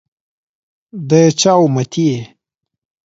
[1.09, 2.19] دچا اُمتي يی؟